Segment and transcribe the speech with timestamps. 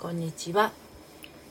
[0.00, 0.72] こんにちは、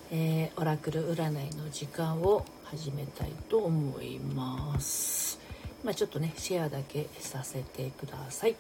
[0.10, 5.40] えー、オラクル占いの時間を始めたいと思います。
[5.84, 8.56] まあちょっとねシェアだけさせてください。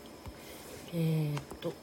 [0.93, 1.73] えー、っと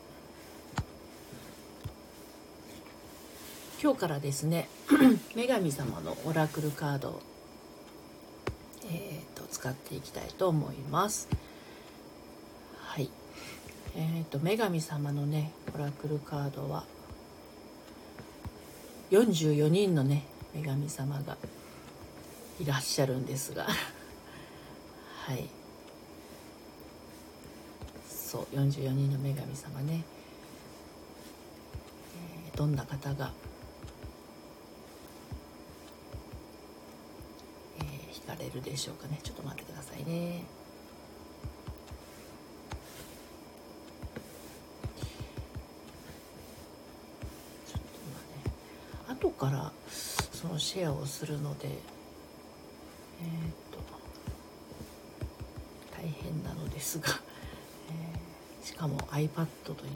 [3.83, 4.69] 今日からですね
[5.35, 7.21] 女神様のオラクルカードを、
[8.89, 11.29] えー、と使っていきたいと思います。
[12.79, 13.11] はい。
[13.97, 16.85] えー、と女神様のねオラクルカードは
[19.11, 20.25] 44人のね
[20.55, 21.37] 女神様が
[22.59, 23.67] いらっしゃるんですが。
[25.27, 25.47] はい。
[28.09, 30.03] そう44人の女神様ね、
[32.49, 33.33] えー、どんな方が、
[37.79, 39.21] えー、惹かれるでしょうかね。
[39.23, 40.43] ちょっと待ってくださいね。
[49.39, 49.73] から
[50.33, 51.77] そのシェアをするのでえっ、
[53.71, 53.79] と
[55.97, 57.09] 大変なのですが、
[57.91, 59.89] えー、しかも iPad という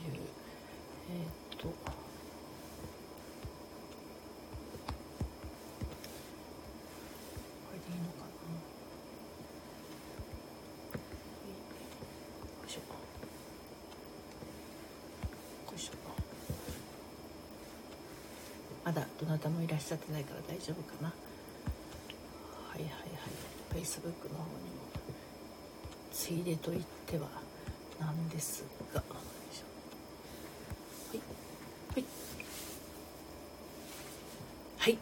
[1.11, 1.75] えっ、と
[18.91, 19.39] まだどな
[19.91, 23.83] たもいらっしゃってないから大丈夫かなはいはいはい。
[23.83, 24.81] Facebook の方にも
[26.13, 27.29] ついでと言っては
[28.01, 29.01] なんですが。
[29.01, 29.17] は
[31.15, 31.19] い
[31.95, 32.05] はい。
[34.79, 34.93] はい。
[34.93, 34.99] で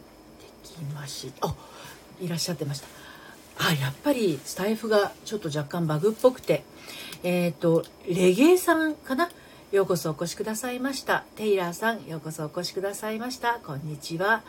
[0.64, 1.55] きましたあ
[2.20, 2.28] い。
[2.28, 2.86] らっしゃってました
[3.61, 6.62] あやっぱりスタイフがちょっと若干バグっぽくて
[7.25, 9.28] えっ、ー、とレゲエさんかな
[9.70, 11.24] ようこそお越しくださいました。
[11.36, 13.61] テイラーさん、ようこそお越しくださいました。
[13.62, 14.42] こんにちは。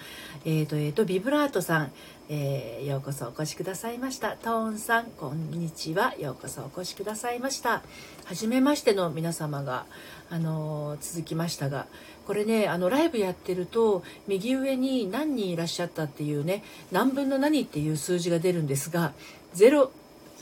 [0.45, 1.91] えっ、ー、と、えっ、ー、と、ビブラートさん、
[2.29, 4.37] えー、ようこそお越しくださいました。
[4.37, 6.15] トーンさん、こんにちは。
[6.17, 7.81] ようこそお越しくださいました。
[8.23, 9.87] はじめましての皆様が、
[10.29, 11.87] あの続きましたが、
[12.25, 16.63] これね、あの、ライブやってると、右上に何人いらっしゃったっていうね、
[16.93, 19.11] 何分の何っていう数字が出るんですが、
[19.55, 19.89] 0、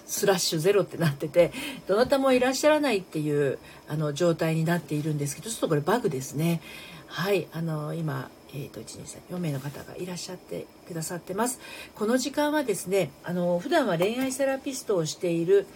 [0.07, 1.51] スラッシュゼロってなってて
[1.87, 6.61] どなたもいらっしゃらないっていうあの状態になっているんですけどちょっとこれバグですね。
[7.07, 11.59] はいあの今えーと、124名の方がいらっしゃってくださってます。
[11.95, 15.67] この時間はですねあの普段は恋愛セラピストをしている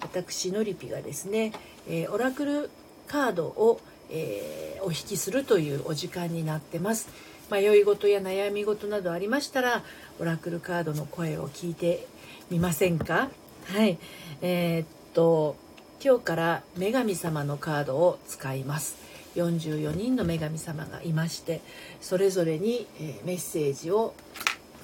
[0.00, 1.52] 私のりぴがですね、
[1.88, 2.70] えー、オラクル
[3.06, 3.80] カードを、
[4.10, 7.08] えー、お引きするというお時間になってます。
[7.50, 9.84] 迷い事や悩み事などありましたら
[10.18, 12.08] オラクルカードの声を聞いて
[12.50, 13.30] みませんか？
[13.72, 13.98] はい。
[14.42, 15.56] えー、っと
[16.02, 18.96] 今日から女神様のカードを使います。
[19.34, 21.60] 44人の女神様がいまして
[22.00, 24.14] それぞれに、えメッセージを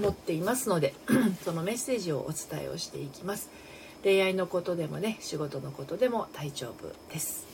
[0.00, 0.94] 持っていますので
[1.44, 3.50] そのメッセージをお伝えをしていきます。
[4.02, 7.46] 恋愛のことでもね仕事のことでも大丈夫です。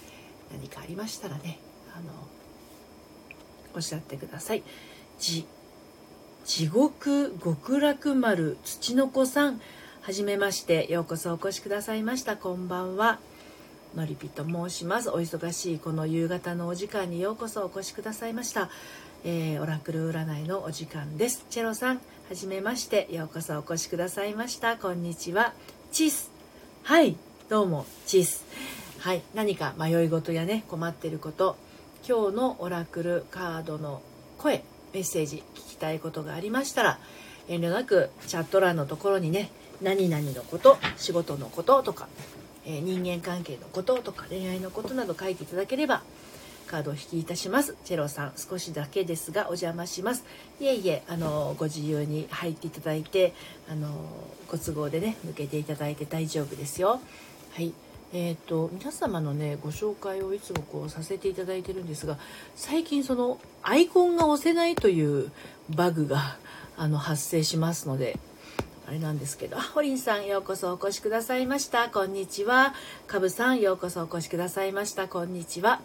[0.51, 1.59] 何かありましたらね
[1.95, 2.11] あの
[3.75, 4.63] おっしゃってください。
[5.19, 5.45] 地
[6.69, 9.61] 獄極楽丸土の子さん。
[10.09, 12.39] はじめましてようこそお越しくださいました。
[12.39, 13.19] こんばんは。
[13.95, 15.11] のりぴと申します。
[15.11, 18.71] お忙しいこの夕方のお時間にようこそお越しくださいました、
[19.23, 21.45] えー、オラクル占いのお時間です。
[21.51, 23.07] チェロさんはじめまして。
[23.11, 24.79] ようこそお越しくださいました。
[24.79, 25.53] こんにちは。
[25.93, 26.31] チス。
[26.85, 27.15] はい。
[27.51, 28.47] どうもチス。
[29.01, 29.21] はい。
[29.35, 31.59] 何か迷い事やね困ってること。
[32.09, 34.01] 今日のオラクルカードの
[34.39, 34.65] 声
[34.95, 36.99] メッセージ聞きたいことがありましたら
[37.47, 39.51] 遠慮なくチャット欄のところにね
[39.83, 42.09] 何々のこと仕事のこととか、
[42.67, 46.03] えー、人間関係のこととか恋愛のことなど書いていただければ
[46.69, 47.77] カードを引きいたします。
[47.85, 50.25] チェロさん少しだけですがお邪魔します。
[50.61, 53.33] いえいえあのご自由に入っていただいて
[53.71, 53.89] あの
[54.51, 57.01] ご都合でね抜けていただいて大丈夫ですよ。
[57.55, 57.73] はい。
[58.13, 62.17] えーと、皆様のねご紹介をいつもこうさせていただいてるんですが
[62.57, 65.31] 最近そのアイコンが押せないという
[65.69, 66.39] バグが
[66.79, 68.19] あの発生しますので
[68.89, 71.91] あれなんですけど、あ、ホリンさんようこそお越しくださいました。
[71.91, 72.73] こんにちは。
[73.07, 75.09] カブさんようこそお越しくださいました。
[75.09, 75.83] こんにちは。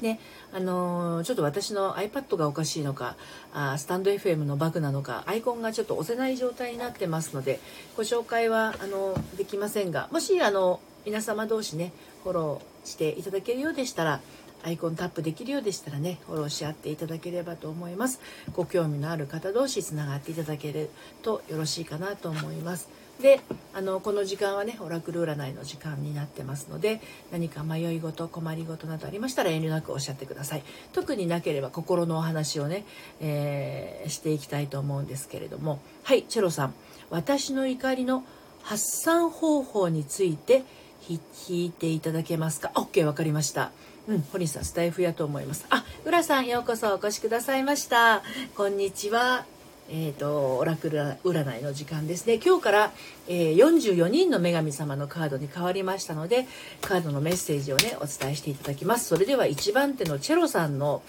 [0.00, 0.18] ね、
[0.50, 3.16] あのー、ちょっと私の iPad がおかしいのか
[3.52, 7.58] あスタンド FM のバグなのかアイコンがちょっと押せない状態になってますので
[7.96, 14.20] ご紹介はあのできませんがもしあの皆様同士ねフォローしていただけるようでしたら
[14.64, 18.20] アイコンタップできるようでしたらねフォローし合っていただければと思います。
[18.54, 20.90] ご興味のある方同士つながっていただける
[21.22, 22.88] とよろしいかなと思います。
[23.20, 23.40] で
[23.74, 27.00] あのこの時間はねオラクル占いの時間になってますので
[27.32, 30.62] 何か迷い事困り事などありましたら遠慮なくおっしゃってください。
[30.92, 32.84] 特になければ心のお話をね、
[33.20, 35.80] えー、していきたいと思うんですけれども。
[36.04, 36.74] はいチェロさん。
[37.10, 38.24] 私の怒りの
[38.62, 40.64] 発散方法について
[41.08, 41.18] 弾
[41.48, 43.72] いていただけますか？OK 分かりました。
[44.08, 45.66] うん、堀さんスタイフやと思います。
[45.68, 48.22] あ浦さんようこそお越しくださいました。
[48.56, 49.44] こんにちは。
[49.90, 52.40] えーと、オラクル占いの時間ですね。
[52.42, 52.92] 今日から、
[53.26, 56.46] えー、44人の女神様のカードに変わりましたので
[56.80, 59.08] カードのメッセージをねお伝えしていただきます。
[59.08, 61.02] それでは1番手のチェロさんの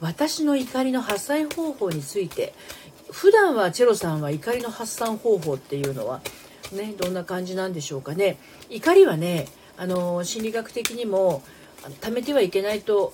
[0.00, 2.54] 私の怒りの発散方法について
[3.10, 6.20] 普段はチェロさんは怒りの発散方法っていうのは
[6.72, 8.38] ねどんな感じなんでしょうかね。
[8.70, 9.46] 怒りはね
[9.76, 11.42] あの心理学的にも
[11.88, 13.12] 貯めてはいけないと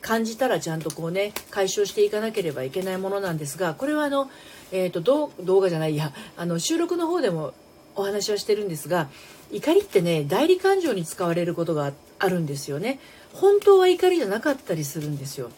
[0.00, 4.30] 感じたらちゃんとこうね解消していかなければいけないものなんですがこれはあの、
[4.72, 7.52] えーと、動画じゃないやあの収録の方でも
[7.96, 9.08] お話はしてるんですが
[9.50, 12.98] 怒りってね代理感情に使われることがあるんですよね。
[13.32, 15.50] 本当は怒りじゃなかったりするんですよ。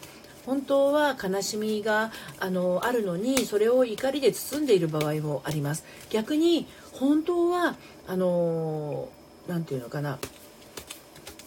[0.45, 5.83] 本当は悲しみがあのあるのにそれを怒りで包んでいる場合もあります。
[6.09, 7.75] 逆に本当は
[8.07, 9.09] あの
[9.47, 10.19] 何て言うのかな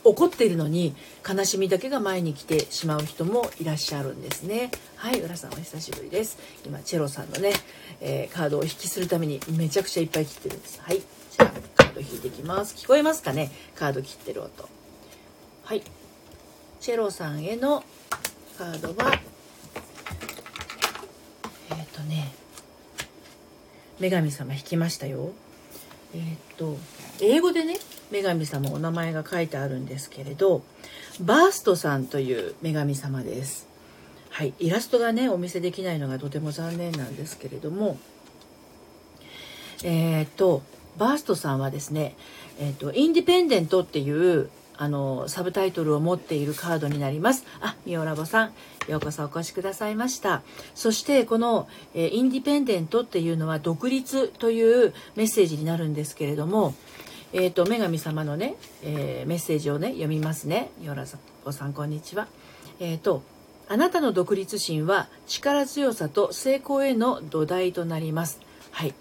[0.05, 0.95] 怒っているのに
[1.27, 4.71] 悲しみだけが前に来てしまう人もいらっしゃるんですね。
[4.97, 6.39] はい浦さんお久しぶりです。
[6.67, 7.53] 今チェロさんのね、
[8.01, 10.81] えー、カードを引きするためにめちゃくちゃいっぱい切ってるんです。
[10.83, 12.75] はいじゃあカード引いていきます。
[12.77, 13.51] 聞こえますかね？
[13.75, 14.69] カード切ってる音。
[15.65, 15.83] はい
[16.81, 17.83] チェロさんへの
[18.59, 19.13] カードは
[21.71, 22.33] えっ、ー、とね
[24.01, 25.33] 女神様引きましたよ。
[26.15, 26.77] えっ、ー、と
[27.23, 27.77] 英語でね
[28.11, 30.63] 女神様お名前が書いてあるんですけれど
[31.21, 33.69] バーストさんという女神様です。
[34.31, 37.99] はいイラストがねお見せできないのがとても残念なんですけれども
[39.85, 40.63] えっ、と
[40.97, 42.17] バーストさんはですね、
[42.59, 47.45] えーと、インディペンデントっていうあのサブタイトルを持っているカードになります。
[47.61, 48.53] あミオラボさん
[48.89, 50.43] ようこそお越しくださいました。
[50.75, 56.75] そしてこの、えー、インディペンデントっていうのは独立というメッセージになるんですけれども
[57.35, 58.55] えっ、ー、と女神様のね、
[58.85, 60.71] えー、メッセージをね読みますね。
[60.81, 61.19] ヨラさ
[61.67, 62.29] んこんにちは。
[62.79, 63.23] えっ、ー、と
[63.69, 68.39] あなたの独立心は力強さと成功への土台となります。
[68.71, 68.95] はい。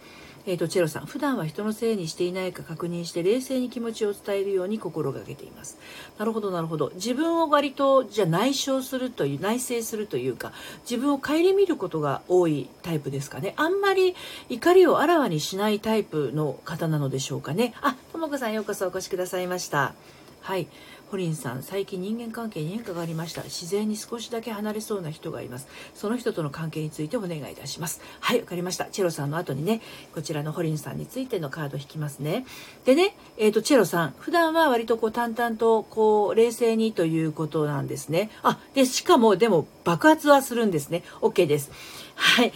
[0.45, 5.77] えーと、チェロさん普段は人のせいにしていないか確認して冷静に気持ちを伝えるように心がけています。
[6.17, 6.91] なるほどなるほど。
[6.95, 10.51] 自分を割とじゃ内省するという内省するというか
[10.89, 13.53] 自分を顧みることが多いタイプですかね。
[13.55, 14.15] あんまり
[14.49, 17.73] 怒りをあらわにしないタイプの方なのでしょうかね。
[17.81, 19.93] あともこさんようこそお越しくださいました。
[20.41, 20.67] はい。
[21.13, 23.43] ホリンさん最近人間関係に変化がありました。
[23.43, 25.67] 自然に少しだけ離れそうな人がいます。
[25.93, 28.01] その人との関係についてお願いいたします。
[28.19, 28.85] はいわかりました。
[28.85, 29.81] チェロさんの後にね
[30.15, 32.47] こちらのホリンさんについてのカード引きますね。
[32.83, 38.31] でねえっ、ー、とチェロさん普段は割とこう淡々とこう冷静にということなんですね。
[38.41, 41.03] あでしかもでも爆発はするんですね。
[41.21, 41.69] OK です。
[42.15, 42.51] はい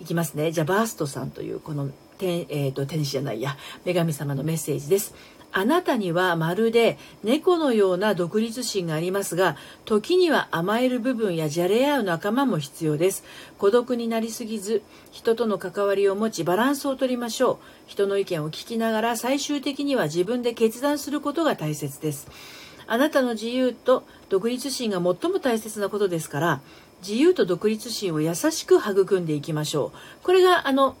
[0.00, 0.50] いきますね。
[0.50, 5.14] じゃあバーストさんというこの天,、えーと天使じゃないや女神様のメッセージです。
[5.52, 13.24] あなたにはまるで猫のような独立心がありますが、時には甘える部分やじゃれ合う仲間も必要です。
[13.58, 17.58] 孤独になりすぎず、人との関わりを持ちバランスをとりましょう。
[17.86, 22.28] 人の意見を聞きながら最終的には自分で決断することが大切です。
[22.86, 26.60] あなたの自由と独立心が最も大切なことですから、
[27.02, 30.24] 自由と独立心を優しく育んでいきましょう。
[30.24, 30.96] これがあの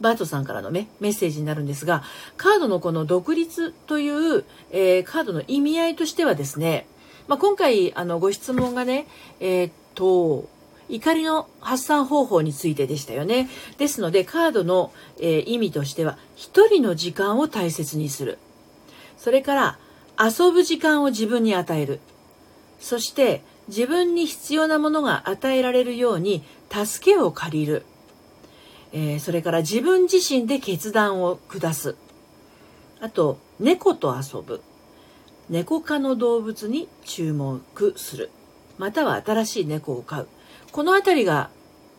[0.00, 2.02] バートさんからの、ね、メッセージになるんですが
[2.36, 6.86] カードのこの独立という、えー、カードの意味合いとしてはですね、
[7.28, 9.06] まあ、今回あのご質問がね
[9.40, 10.48] えー、っと
[10.88, 13.48] 怒りの発散方法についてでしたよね。
[13.78, 18.38] ですので、カードの、えー、意味としては、一人の時間を大切にする。
[19.16, 19.78] それから、
[20.18, 22.00] 遊ぶ時間を自分に与える。
[22.78, 27.84] そして、自分に必要なものが与えられるように、助けを借りる。
[28.98, 31.96] えー、それから自分自身で決断を下す。
[32.98, 34.62] あと猫と遊ぶ。
[35.50, 37.60] 猫科の動物に注目
[37.96, 38.30] する。
[38.78, 40.28] または新しい猫を飼う。
[40.72, 41.50] この辺りが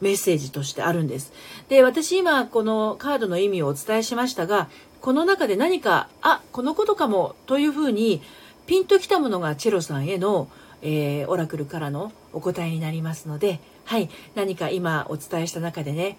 [0.01, 1.31] メッセージとしてあるんです。
[1.69, 4.67] で私今このカードの意味をお伝えしましたが
[4.99, 8.23] この中で何かあこのことかもというふうに
[8.65, 10.49] ピンときたものがチェロさんへの、
[10.81, 16.17] えー、オラクルからのお答えになりますのではい何か今お伝えした中でね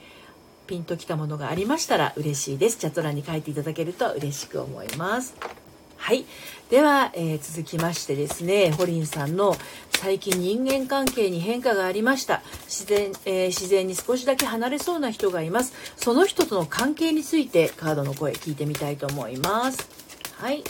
[0.68, 2.76] ピンときたものがありましたら嬉しいです。
[2.76, 5.34] チャット欄に書いていただけると嬉しく思います。
[5.96, 6.26] はい。
[6.70, 9.56] では、えー、続きましてですねホリンさんの
[9.96, 12.42] 最近人間関係に変化がありました。
[12.66, 15.72] 自然,、えー、自然に少しだけ離れそうな人がいます。
[15.96, 19.88] その人との関係についてカードの声聞いてみたいと思います。
[20.37, 20.62] はい。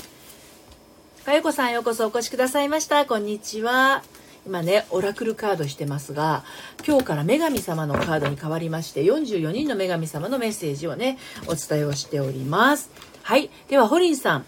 [1.24, 3.04] かよこさんようこそお越しくださいました。
[3.04, 4.02] こんにちは。
[4.48, 6.42] 今ねオラクルカードしてますが
[6.86, 12.90] 今日から女神様のカードに変わりまして44人の女神様のメッセージをねお伝えをしております。
[13.22, 13.50] はい。
[13.68, 14.46] ではホリンさん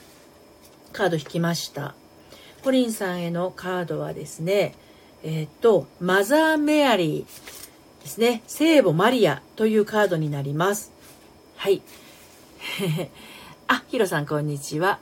[0.94, 1.94] カード引きました。
[2.64, 4.74] ホリンさんへのカードはですね
[5.22, 8.42] えっ、とマザーメアリーですね。
[8.46, 10.92] 聖母マリアというカードになります。
[11.56, 11.82] はい。
[13.68, 14.98] あヒロさんこんにちは。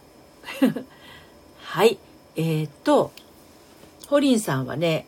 [1.63, 1.99] はい。
[2.35, 3.13] えっ、と
[4.09, 5.07] ホリンさんはね、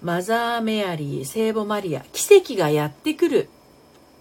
[0.00, 3.48] マザーメアリー、聖母マリア、奇跡がやってくる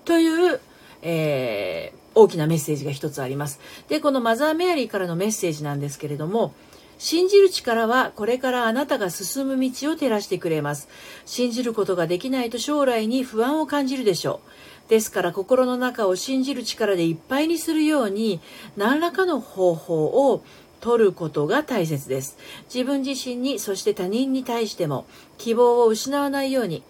[0.04, 0.60] という、
[1.02, 3.62] えー、大きなメッセージが一つあります。
[3.88, 6.54] で、このマザーメアリーからのメッセージなんですけれども、
[6.98, 10.90] 信じる力はこれからあなたが進む道を照らしてくれます。
[11.26, 14.42] 信じることができないと将来に不安を感じるでしょ
[14.88, 14.90] う。
[14.90, 18.42] ですから心の中を信じる力でいっぱいにするように
[18.76, 20.44] 何らかの方法を
[20.82, 22.38] 取ることが大切です。
[22.74, 25.06] 自分自身に、そして他人に対しても
[25.38, 26.84] 希望を失わないように、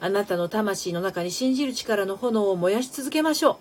[0.00, 3.56] あなたの魂の中に信じる力の炎を燃やし続けましょう。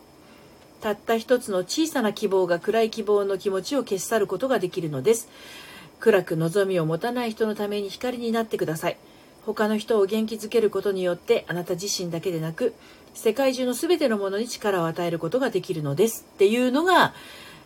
[0.82, 5.30] たった一つの小さな希望が暗い希望の気持ちを消し去ることができるのです。
[6.00, 8.98] 暗く望みを持たない人のために光になってください。
[9.46, 12.74] 他の人を元気づけることによってあなた自身だけでなく
[13.14, 17.14] 世界中の全てのものに力を与えることができるのですっていうのが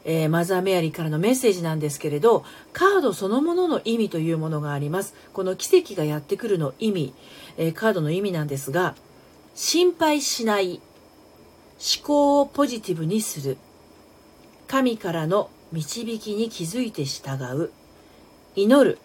[0.05, 2.43] えー、マザー・メアリーからのメッセージなんですけれど
[2.73, 5.13] カードそのものの意味というものがあります。
[5.33, 7.13] この奇跡がやってくるの意味、
[7.57, 8.95] えー、カードの意味なんですが
[9.55, 10.81] 心配しない
[11.95, 13.57] 思考をポジティブにする。
[14.67, 17.71] 神からの導きに気づいて従う。
[18.55, 18.99] 祈る。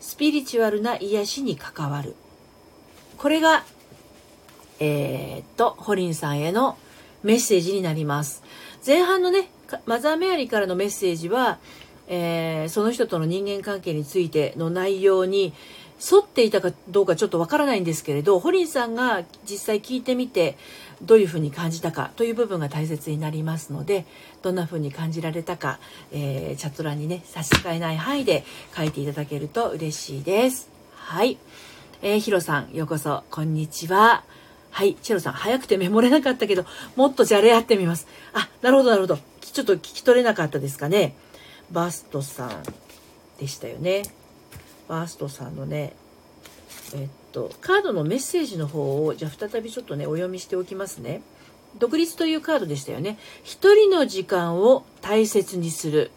[0.00, 2.14] スピリチュアルな癒しに関わる。
[3.16, 3.64] これが
[4.80, 6.76] えー、っとホリンさんへの
[7.22, 8.42] メッセージになります。
[8.84, 9.48] 前半のね
[9.86, 11.58] マザー・メアリーからのメッセージは、
[12.08, 15.52] えー、その人との人間関係についての内容に
[16.00, 20.56] 沿っていたかどうかちょっとわからないんですけれどホリンさんが実際聞いてみて
[21.02, 24.04] どういうふうに感じたかという部分が大切になりますので
[24.42, 25.78] どんなふうに感じられたか、
[26.12, 28.44] えー、チャット欄にね差し支えない範囲で
[28.76, 30.68] 書いていただけると嬉しいです。
[30.94, 31.38] はい、
[32.02, 34.24] えー、ヒロさんようこそこんにちは。
[34.74, 36.66] はい、チェロさん、早くてメモれなかったけど、
[36.96, 38.08] もっとじゃれ合ってみます。
[38.32, 39.20] あ、なるほど、なるほど。
[39.54, 41.14] ちょっと聞き取れなかったですかね。
[41.70, 42.62] バストさん
[43.38, 44.02] でしたよね。
[44.88, 45.94] バーストさんのね、
[46.94, 51.22] えっと、カードのメッセージの方を、じゃあ再びちょっとね、お読みしておきますね。
[51.78, 53.16] 独立というカードでしたよね。
[53.44, 56.10] 一人の時間を大切にする。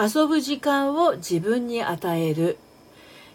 [0.00, 2.56] 遊ぶ時間を自分に与える。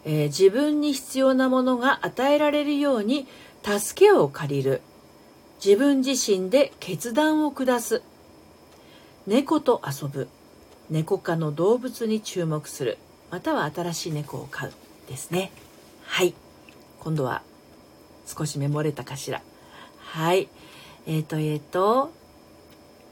[0.05, 3.27] えー、自分に必要なものが与えられるように
[3.63, 4.81] 助けを借りる
[5.63, 8.01] 自分自身で決断を下す
[9.27, 10.27] 猫と遊ぶ
[10.89, 12.97] 猫科の動物に注目する
[13.31, 14.73] または新しい猫を飼う
[15.07, 15.51] ですね
[16.05, 16.33] はい
[16.99, 17.43] 今度は
[18.25, 19.41] 少しメモれたかしら
[19.99, 20.49] はい
[21.05, 22.11] えっ、ー、とえっ、ー、と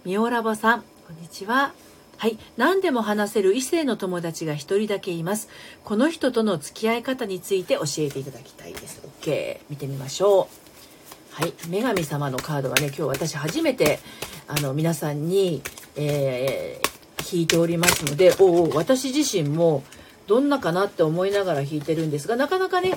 [0.06, 1.74] ミオラボさんこんにちは
[2.18, 2.40] はい。
[2.58, 5.50] 何でも話せる異性の友達が一人だけいます。
[5.84, 9.04] この人との付き合い方について教えていただきたいです。
[9.22, 9.60] OK。
[9.70, 11.36] 見てみましょう。
[11.40, 11.54] はい。
[11.70, 14.00] 女神様のカードはね、今日私初めて、
[14.48, 15.62] あの、皆さんに、
[15.98, 19.84] えー、引いておりますので、おお、私自身も、
[20.28, 22.94] どんなかなって思いながら弾いてるんですが、なかなかね、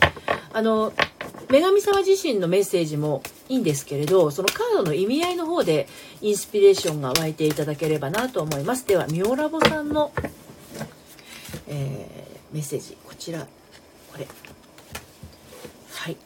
[0.52, 0.92] あの、
[1.50, 5.88] 女神様自身のメッセージもいいんですけれどそのカードの意味合いの方で
[6.22, 8.86] インスピレーションが湧いていただければなと思います。
[8.86, 10.12] ではミオラボさんの、
[11.66, 13.40] えー、メッセージこちら。
[13.40, 14.28] これ。
[15.92, 16.16] はい。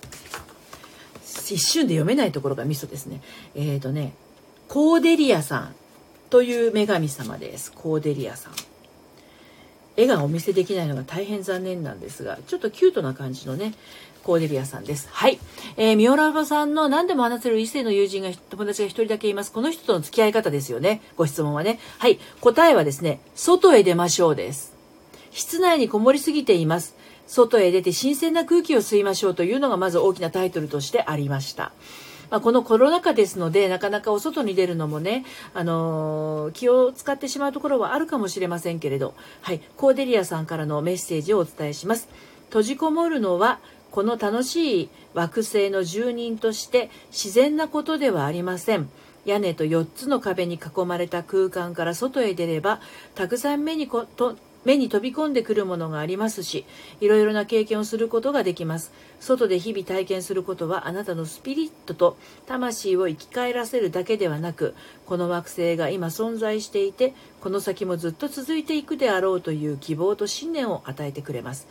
[1.22, 3.22] 一瞬で読めないところがミソですね。
[3.54, 4.12] えっ、ー、とね
[4.68, 5.74] コーデリアさん。
[6.34, 8.52] という女神様ですコーデリアさん
[9.96, 13.72] 絵がお見せできないのが大変残念なんですがちょっとキュートな感じのね
[14.24, 15.06] コーデリアさんです。
[15.12, 15.38] はい。
[15.76, 19.52] えー、ミオラバさんの何でも話せる異性の友人が、友達が一人だけいます。
[19.52, 21.02] この人との付き合い方ですよね。
[21.18, 21.78] ご質問はね。
[21.98, 22.18] はい。
[22.40, 24.72] 答えはですね、外へ出ましょうです。
[25.30, 26.96] 室内にこもりすぎています。
[27.26, 31.72] 外へ出て新鮮な空気を吸いましょうというのがまず大きなタイトルとしてありました。
[32.34, 35.24] まあ、このコロナ禍ですので、なかなかお外に出るのもね、
[35.54, 42.08] あのー、気を使ってしまうところはあるかもしれませんけれど、はい、コーデリアさんからのメッセージをお伝えします。
[42.48, 43.60] 閉じこもるのは
[43.92, 48.88] この楽しい惑星の住人として自然なことではありません
[49.24, 52.80] 屋根と4つの壁に囲まれた空間から外へ出れば
[53.14, 56.64] たくさん目にこと目に飛び込んでくるものがありますし
[57.00, 58.92] いろいろな経験をすることができます。
[59.20, 62.16] 外で日々体験することはあなたのスピリットと
[62.46, 64.74] 魂を生き返らせるだけではなく
[65.06, 71.66] この惑星が今存在していてこの先もずっと続いていくであろうという希望と信念を与えてくれます。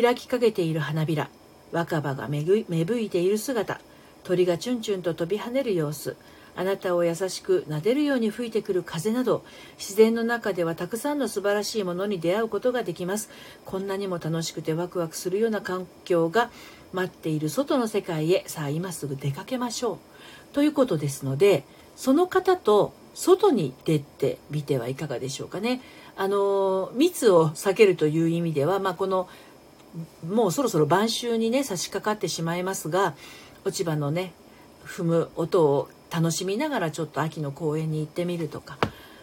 [0.00, 1.30] 開きかけている花びら
[1.72, 3.80] 若葉が芽吹いている姿
[4.24, 6.16] 鳥がチュンチュンと飛び跳ねる様子
[6.56, 9.44] あなたを優しく撫でるように吹いてくる風など
[9.78, 13.30] 自然の中ではたくさんの素晴らしいものに出会うことができます。
[13.64, 16.50] こんなにも楽しくてワクワクするような環境が
[16.92, 19.98] 待っている外の世界へさあ今すぐ出かけましょう。
[20.54, 25.80] ということですのでその方と外に出てみてはいかがでしょうかね。
[26.16, 29.28] あの密を避けるという意味では、まあ、この
[30.26, 33.14] もうそろそろ晩秋にね差し掛かってしまいますが
[33.64, 34.32] 落ち葉のね
[34.84, 38.78] 踏む音を楽しみながらちょっと秋の公園に行ってみるとか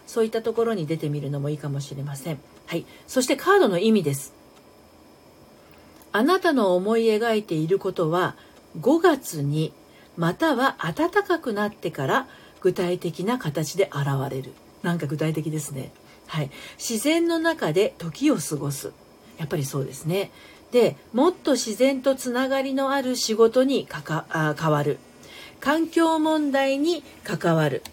[0.06, 2.40] そういったところに出てみるのもいいかもしれません。
[2.66, 4.34] はい、そしてカードの意味です。
[6.12, 8.36] あなたの思い描いていることは
[8.80, 9.74] 5月に
[10.18, 12.28] または暖かくなってから
[12.62, 14.54] 具体的な形で現れる。
[14.84, 15.92] なんか具体的ですね。
[16.28, 18.92] はい、自然の中で時を過ごす。
[19.38, 20.32] やっぱりそうですね。
[20.72, 25.00] でもっと自然とつながりのある仕事にかかあ変わる。
[25.64, 27.84] 環境問題に関わる、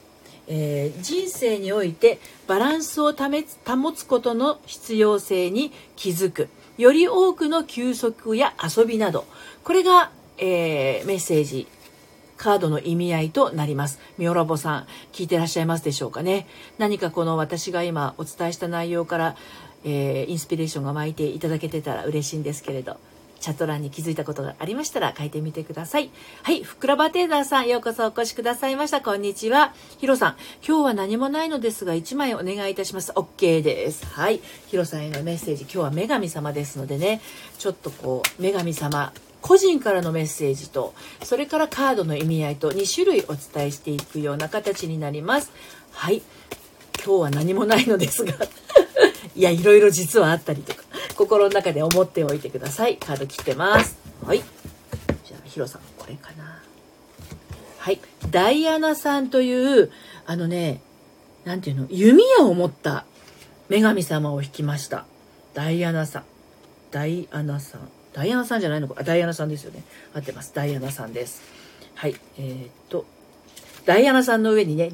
[0.48, 6.48] えー、人生においてバランスを保つことの必要性に気づく
[6.78, 9.24] より多くの休息や遊びなど
[9.62, 11.68] これが、えー、メッセージ
[12.36, 14.00] カードの意味合いとなります。
[14.16, 16.46] ミオラボさん、聞いてらっしゃいますでしょうかね。
[16.78, 19.36] 何かこの私が今お伝えした内容から、
[19.84, 22.96] えー、インスピレーションが湧いていただけてたら嬉しいんですけれど、
[23.40, 26.10] チャット欄に気づいたことがありましたら書いてみてください。
[26.42, 29.00] はい、ふくらばテーダーさん、ようこそお越しくださいました。
[29.00, 29.74] こんにちは。
[29.98, 33.12] ヒロさん、今日は何もないのですが、1枚お願いいたします。
[33.12, 34.06] OK です。
[34.06, 37.20] はい、ヒロさんへのメッセージ、今日は女神様ですのでね、
[37.58, 45.50] ちょっとこう、女神様、個人からのメッセージと、それからカードの意味合いと2種類お伝えしていくような形になります。
[45.92, 46.22] はい。
[47.02, 48.34] 今日は何もないのですが
[49.34, 50.89] いや、いろいろ実はあったりとか。
[51.20, 52.96] 心の中で思っておいてください。
[52.96, 53.98] カード切ってます。
[54.24, 54.38] はい。
[54.38, 56.62] じゃあ、ヒロさん、これかな。
[57.78, 58.00] はい。
[58.30, 59.92] ダイアナさんという、
[60.24, 60.80] あのね、
[61.44, 63.04] なんていうの、弓矢を持った
[63.68, 65.04] 女神様を引きました。
[65.52, 66.24] ダイアナさん。
[66.90, 67.82] ダイアナさん。
[68.14, 68.94] ダイアナさんじゃないのか。
[68.96, 69.84] あダイアナさんですよね。
[70.14, 70.54] 合ってます。
[70.54, 71.42] ダイアナさんです。
[71.96, 72.16] はい。
[72.38, 73.04] えー、っと、
[73.84, 74.90] ダイアナさんの上にね、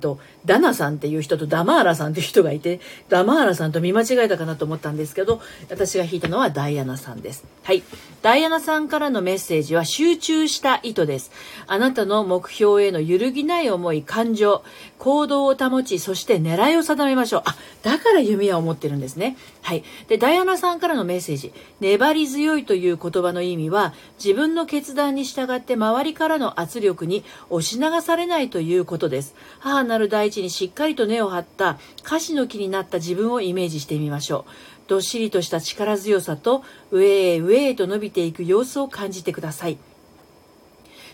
[0.00, 7.44] と、ダナさんっていう人とダマーラさんっていう人がいて、ダマーラさんと見間違えたかなと思ったんですけど、私が引いたのはダイアナさんです。
[7.62, 7.82] はい。
[8.22, 11.30] ダイアナさんからのメッセージは集中した意図です。
[11.66, 14.62] あなたの目標への揺るぎない思い、感情、
[14.98, 17.42] 行動を保ち、そして狙いを定めましょう。
[17.46, 19.36] あ、だから弓矢を持ってるんですね。
[19.62, 19.84] はい。
[20.08, 29.34] で、ダイアナさんからのメッセージ、粘り強いという言葉の意味は、自分の決断に従って周りからの圧力に押し流されないということです。
[29.60, 34.50] 母なる大地にしっかりと根を張った歌詞の木になった自分をイメージしてみましょう。
[34.88, 39.78] どっしりとした力強さと上へ上へと伸びていく様子を感じてください。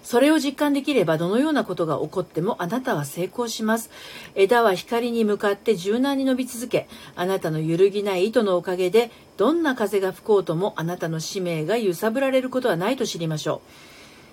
[0.02, 3.90] それを実感できればどのようなことが起こってもあなたは成功します。
[4.34, 13.89] 枝は光に向かって柔軟に伸び続け、あなたの揺るぎない糸のおかげでどんな風が吹こうともあなたの使命が揺さぶられることはないと知りましょう。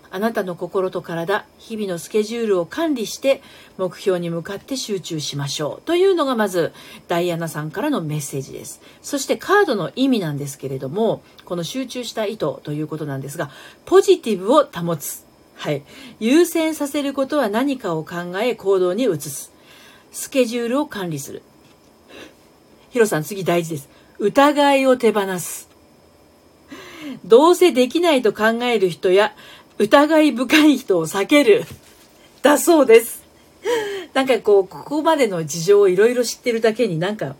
[0.09, 3.41] あなたの心と体、日々のスケジュールを管理して
[3.77, 5.81] 目標に向かって集中しましょう。
[5.85, 6.73] というのがまず
[7.07, 8.81] ダイアナさんからのメッセージです。
[9.01, 13.51] そしてカードの意味なんですけれども、この集中した意図ということなんですが、
[13.85, 15.25] ポジティブを保つ。
[15.55, 15.83] はい。
[16.19, 19.51] 優先させることは何かを考え行動に移す。
[20.11, 21.41] スケジュールを管理する。
[22.89, 23.89] ヒロさん次大事です。
[24.19, 25.67] 疑いを手放す。
[27.25, 29.35] どうせできないと考える人や
[29.79, 31.63] 疑い深い人を避ける。
[32.41, 33.23] だそうです。
[34.13, 37.35] なんかこう、ここまでの事情をいろいろ知ってるだけになんか、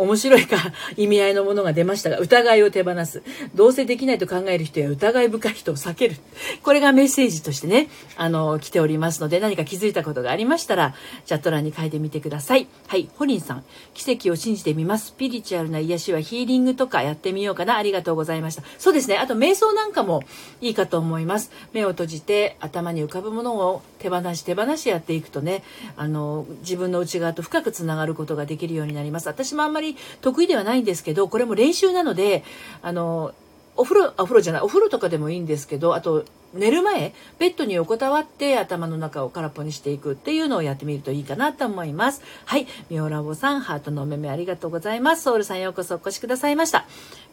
[0.00, 0.56] 面白いか
[0.96, 3.22] 意味合いのものが出ましたが、疑いを手放す。
[3.54, 6.16] どうせできないと考える人や疑い深い人を避ける。
[6.62, 10.94] これがメッセージとしてね、あの、来ておりますので、何か気づいたことがありましたら、
[11.26, 12.66] チャット欄に書いてみてください。
[12.86, 13.64] はい、ホリンさん。
[13.94, 15.08] 奇跡を信じてみます。
[15.08, 17.76] スピリチュアルな癒しはヒーリングとかやってみようかな。
[17.76, 18.62] ありがとうございました。
[18.78, 19.16] そうですね。
[19.18, 20.22] あと、瞑想なんかも
[20.60, 21.50] いいかと思います。
[21.72, 25.62] 目を閉じて、頭に浮かぶものを手放し手放しやっていくとね、
[25.96, 29.28] あの、自分の内側と深くつながることができるようになります。
[29.28, 29.89] 私もあんまり
[30.20, 32.44] 得意ではないんですけどこれも練習なので
[32.82, 33.32] あの
[33.76, 42.22] お風呂お風呂じゃないお風呂とかでもいいんですけどあと寝る前ベッドに横たわって頭の中を空っぽにしていくっていうのをやってみるといいかなと思います。
[42.44, 45.22] はいミオラボさんハートのお目目ありがとうございます。
[45.22, 46.86] ソウルさんようこそお越しくださいました。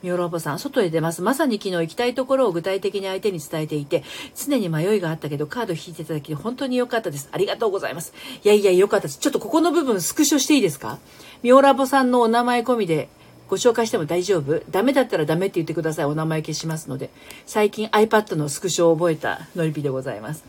[0.04, 1.24] ミオラボさん外へ出ます。
[1.24, 4.04] まさに昨日行きたいところを具体的に相手に伝えていて
[4.36, 7.28] 常に迷いがあったけどカード引いていただき本当に良かったです。
[7.32, 8.13] ありがとうございます。
[8.43, 9.17] いやいや良かったです。
[9.17, 11.00] ちょっとここの部分スクショしていいですか？
[11.43, 13.10] ミオラボさんのお名前込みで
[13.47, 14.62] ご紹介しても大丈夫？
[14.69, 16.06] ダメだったらダメって言ってください。
[16.06, 17.10] お名前消しますので。
[17.45, 20.43] 最近 iPad のスクショを覚えたのりぴでございます。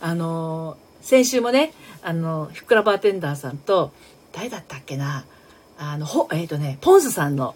[0.00, 1.72] あの先週もね、
[2.02, 3.92] あの、ふくらバーテンダーさんと、
[4.32, 5.24] 誰だったっけな？
[5.78, 7.54] あの、ほ、えっ、ー、とね、ポンズさんの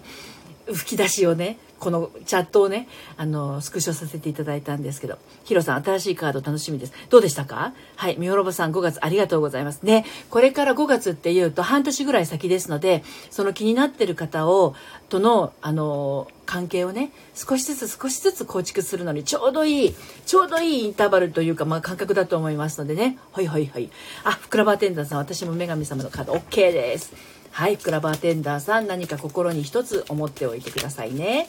[0.73, 6.93] 吹き出しをね、このチャットをね、あの、スクショさせていただいたんですけど、ヒロさん、新しいカード楽しみです。
[7.09, 7.73] どうでしたか？
[7.97, 10.05] はい、ミオロボさん5月ありがとうございますね。
[10.29, 14.77] これから5月っていうと半年ぐらい先ですので、その気になってる方を、
[15.09, 19.95] との、あの、関係をね、少しずつ少しずつ構築するのにちょうどいい、
[20.27, 23.19] ちょうどいいインターバルというか、まあ感覚だと思いますのでね。
[23.33, 23.91] はいはいはい。
[24.25, 27.13] あ、ふくらばテンダーさん、私も女神様のカード OK です。
[27.53, 31.49] はい、ふくらばテンダーさん、何か心に一つ思っておいてくださいね。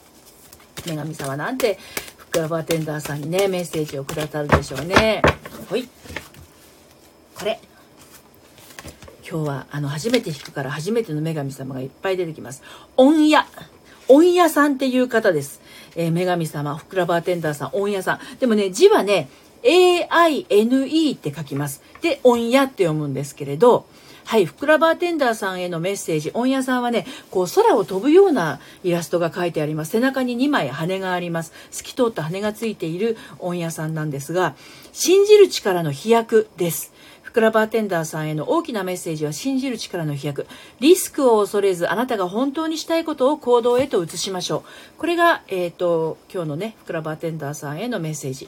[0.85, 1.77] 女神様なんて
[2.17, 5.21] 福山バーテンダーさんにねメッセージをくださるでしょうね。
[5.69, 5.87] ほい。
[7.35, 7.59] これ。
[9.29, 12.63] 今日はあの初めて弾くから初めての女神様がいっぱい出てきます。
[12.97, 13.45] 音屋。
[14.07, 15.61] 音屋さんっていう方です、
[15.95, 18.19] えー、女神様ふくらバーテンダーさん音屋さん。
[18.39, 19.29] でもね字はね
[19.63, 21.81] AINE って書きます。
[22.01, 23.85] で音屋って読むんですけれど
[24.31, 29.91] はい、ふくらバーテンダーさんへのメッセージ、音屋さんはね、こう空を飛ぶようなイラストが書いてあります。
[29.91, 31.51] 背中に2枚羽があります。
[31.69, 34.55] 透き通った羽がついている音屋さんなんですが、
[34.93, 36.93] 信じる力の飛躍です。
[37.23, 40.47] ふくらバーテンダーさんへの大きなメッセージは信じる力の飛躍。
[40.79, 44.63] リスクを恐れず、あなたが本当にしたいことを行動へと移しましょ
[44.95, 44.97] う。
[44.97, 48.47] これが、えっ、ー、と、今日のね、ふくらバーテンダーさんへのメッセージ。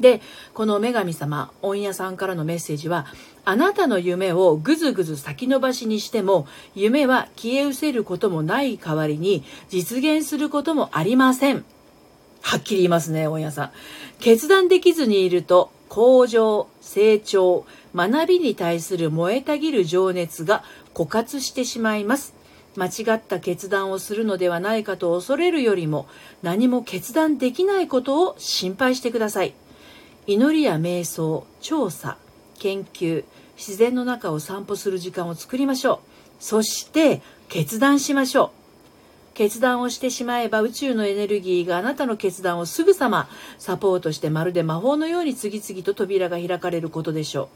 [0.00, 0.20] で、
[0.52, 3.06] この女神様、音屋さんからのメッセージは、
[3.44, 11.64] あなたの夢をぐずぐず先延ばしにしても、夢は消え失せることもない代わりに、実現することもありません。
[12.40, 13.70] はっきり言いますね、音屋さん。
[14.20, 22.34] 決断できずにいると、向上、成長、学びに対する燃えたぎる情熱が枯渇してしまいます。
[22.76, 26.06] 間違った決断をするのではないかと恐れるよりも
[26.42, 29.54] 何も決断できないことを心配してください。
[30.26, 32.16] 祈りや瞑想、調査、
[32.58, 33.24] 研究、
[33.56, 35.98] 自然の中を散歩する時間を作りましょう。
[36.40, 38.62] そして決断しましょう。
[39.34, 47.48] 決断をしてしまえば宇宙のエネルギーがあなたの決断をすぐさまサポートしてまるで魔法のように次々と扉が開かれることでしょう。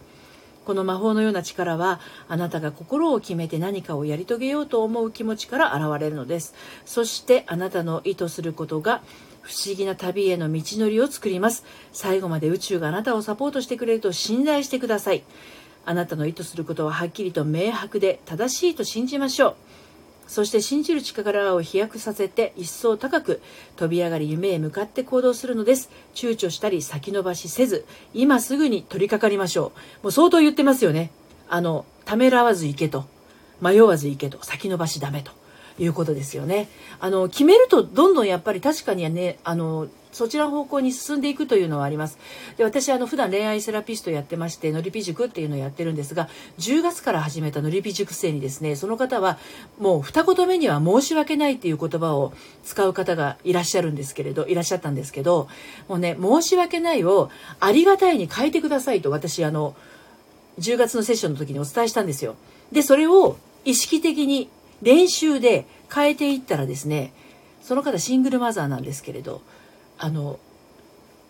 [0.67, 6.55] この魔法のような力はあなたが心を決めて何かをやり遂げようと思う気持ちから現れるのです。
[6.85, 9.01] そしてあなたの意図することが
[9.43, 11.65] 不思議な旅への道のりを作ります。
[11.93, 15.23] 最後まで宇宙があなたをサポートしてくれると信頼してください。
[15.87, 19.55] あなたの意図することははっきりと明白で正しいと信じましょう。
[20.27, 23.41] そして信じる力を飛躍させて一層高く
[23.77, 25.89] 飛び上がり夢へ向かって行動するのです。
[26.17, 29.73] 躊躇したり先延ばしせず、今すぐに取り掛かりましょ
[30.03, 30.07] う。
[30.07, 31.13] もう相当言ってますよね。
[31.49, 33.05] あの、ためらわず行けと。
[33.61, 34.45] 迷わず行けと。
[34.45, 35.31] 先延ばしダメと。
[35.79, 36.69] いうことですよね。
[37.01, 42.17] あの、決めるとどんどんやっぱり確かにはね、あの、そちら方向に進んでいくというのはあります。
[42.57, 49.39] で、私、あの、普段恋愛セラピストやってまして、のりぴ塾っていうのをやってるんですが、10月から始めたのりぴ塾生にですね、その方は、
[49.79, 52.33] もう二言目には申し訳ないっていう言葉を
[52.65, 55.49] 使う方がいらっしゃるんですけれど、いらっしゃったんですけど、
[55.87, 59.77] もうね、申し訳ないをありがたいに変えてくださいと私、あの、
[60.59, 62.37] 10月のセッションの時にお伝えしたんですよ。
[62.73, 63.37] で、それを
[63.67, 64.49] 意識的に
[64.83, 67.13] 練習で変えていったらですね
[67.63, 69.43] その方シングルマザーなんですけれど
[69.99, 70.39] あの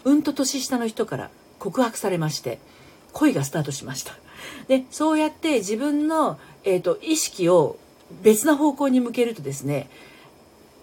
[0.05, 2.59] うんと年下の人から告白されまして
[3.13, 4.15] 恋がスタートしました
[4.69, 7.79] でそうやって自分の、えーと、意識を
[8.23, 9.89] 別な方向に向けるとですね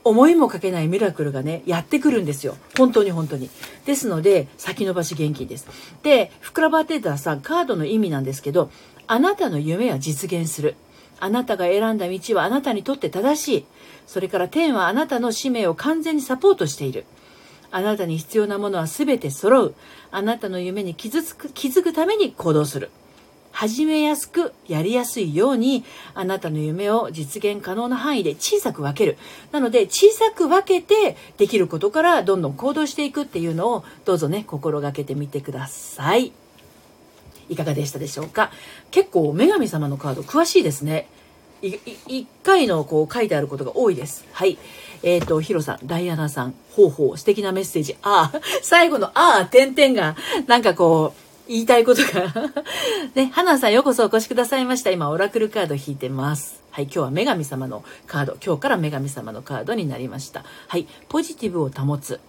[0.03, 2.57] 思いもかけないミラクルがね、やってくるんですよ。
[2.77, 3.49] 本当に本当に。
[3.85, 5.67] ですので、先延ばし現金です。
[6.03, 8.69] で、ふくらばってたさ、カードの意味なんですけど、
[9.07, 10.75] あなたの夢は実現する。
[11.23, 13.65] あなたが選んだ道はあなたにとって正しい。
[14.07, 17.05] それから天はあなたの使命を完全にサポートしている。
[17.71, 19.75] あなたに必要なものは全て揃う。
[20.11, 22.89] あなたの夢に気づく気づくために行動する。
[23.53, 29.17] 始めやすく、やりやすいように、あなたの夢を実現可能な範囲で小さく分ける。
[29.51, 36.33] なので、小さく分けて、できることからどんどん行動していくっていうのを、どうぞね、心がけてみてください。
[37.49, 38.51] いかがでしたでしょうか？
[38.89, 41.07] 結構女神様のカード詳しいですね
[41.63, 44.57] 1回のこう書いてあることが多いですはい
[45.03, 47.97] えっ、ー、と、ヒロさん、ダイアナさん、ほうほう、素敵なメッセージ。
[48.01, 50.15] ああ、最後のああ、点々が、
[50.47, 52.51] なんかこう、言いたいことが
[53.13, 54.91] ね、花さんようこそお越しくださいました。
[54.91, 56.61] 今、オラクルカード引いてます。
[56.71, 58.37] はい、今日は女神様のカード。
[58.43, 60.45] 今日から女神様のカードになりました。
[60.67, 62.21] はい、ポジティブを保つ。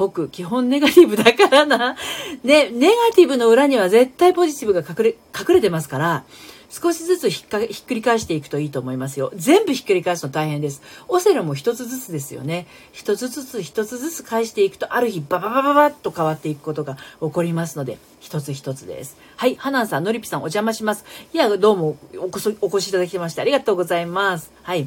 [0.00, 1.94] 僕、基本ネガティブだからな。
[2.42, 6.24] ね、ネガティブの裏には絶対ポジティブが隠れ、隠れてますから、
[6.70, 9.30] 少しずつひっかひっくり返していくといいと思いますよ。
[9.34, 10.80] 全部ひっくり返すの大変です。
[11.08, 12.66] オセロも一つずつですよね。
[12.92, 19.18] 一つずつ一つずつ返していくと、ある日バババババッと変わっていくことが起こりますので、一つ一つです。
[19.36, 21.04] はい、ハナンさん、ノリピさんお邪魔します。
[21.34, 24.50] いや、どうもお越しいただきましてありがとうございます。
[24.62, 24.86] はい。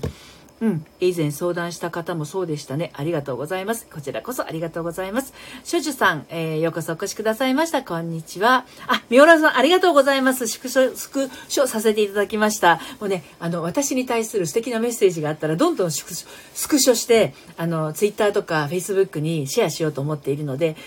[0.64, 0.86] うん。
[1.02, 2.92] 以前相談した方もそうでしたね。
[2.94, 3.86] ありがとうございます。
[3.94, 5.34] こちらこそありがとうございます。
[5.66, 7.84] 少女さん、えー、ようこそお越しくださいました。
[7.84, 8.66] こんにちは。
[8.88, 10.48] あ、ミオラさん、ありがとうございます。
[10.48, 12.76] スクショ、スクショさせていただきました。
[13.02, 20.78] もうね、あの、私に対する素敵なメッセージがあったら、どんどんスクショ、スクショして、あの、ツイッターとかフェイスブックにシェアしようと思っているので、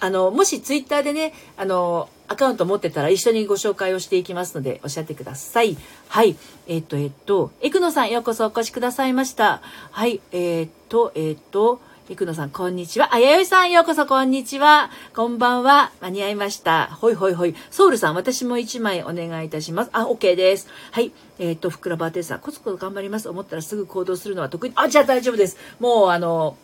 [0.00, 5.76] あの、もしツイッターでね、あの、アカウント持ってたら一緒にご紹介をしていきますので、おっしゃってください。
[6.08, 6.36] はい。
[6.66, 9.60] えっ、と、えっ、と、エクノさん、ようこそお越しくださいました。
[9.90, 10.20] はい。
[10.32, 13.14] えっ、と、えっ、と、エクノさん、こんにちは。
[13.14, 14.90] あやよいさん、ようこそ、こんにちは。
[15.14, 15.92] こんばんは。
[16.00, 16.86] 間に合いました。
[16.86, 17.54] ほいほいほい。
[17.70, 19.90] ソウルさん、私も一枚お願いいたします。
[19.92, 20.68] あ、OK です。
[20.90, 21.12] はい。
[21.38, 23.28] えっ、と、ふくらばてさん、コツコツ頑張ります。
[23.28, 24.72] 思ったらすぐ行動するのは得意。
[24.74, 25.58] あ、じゃあ大丈夫です。
[25.80, 26.56] もう、あの、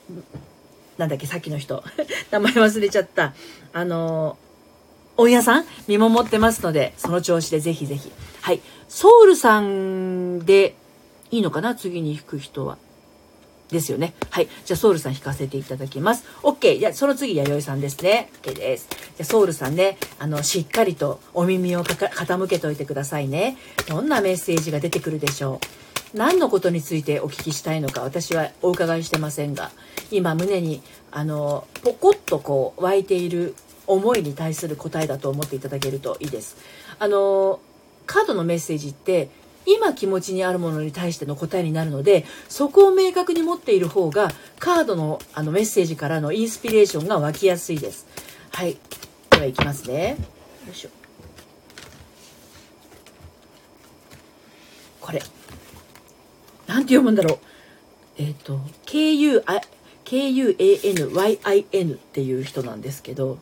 [0.97, 1.85] なんだっけ、さっきの人。
[2.33, 3.35] 名前忘れちゃった。
[3.75, 4.39] あの、
[5.19, 8.13] 温屋さん見守ってますので、その調子でぜひぜひ。
[8.41, 8.61] はい。
[8.89, 10.77] ソウルさんで
[11.33, 11.75] いいのかな？
[11.75, 12.79] 次に弾く人は。
[13.69, 14.15] ですよね。
[14.31, 14.49] はい。
[14.65, 16.25] じゃあ、ソウルさん弾かせていただきます。
[16.43, 16.79] OK。
[16.79, 18.31] じゃあ、その次、弥生さんですね。
[18.43, 18.89] OK です。
[18.89, 23.59] じゃあ、ソウルさんね、あの、しっかりとお耳を傾けておいてくださいね。
[23.87, 25.61] どんなメッセージが出てくるでしょ
[26.15, 26.17] う？
[26.17, 29.71] 何のことについてお聞きしたいのか、私はお伺いしてませんが、
[30.11, 33.55] 今、胸に、あの、ポコッとこう、湧いている
[33.89, 36.57] 思いに対する答えだと思っていただけるといいです。
[36.99, 37.61] あの
[38.07, 39.29] カードのメッセージって
[39.67, 48.07] 今気持ちにあるものに対しての答えになるのでそこを明確に持っている方がカードのあのメッセージからのインスピレーションが湧きやすいです。
[48.51, 48.79] はい。
[49.31, 50.17] ではいきますね。
[50.67, 50.89] よいしょ。
[55.01, 55.23] これ。
[56.67, 57.39] なんて読むんだろう。
[58.19, 59.43] えっ、ー、と、KU、
[60.05, 63.39] KUANYIN っていう人なんですけど、